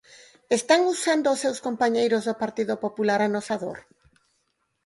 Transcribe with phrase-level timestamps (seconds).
[0.57, 3.79] Están usando os seus compañeiros do Partido Popular a nosa dor?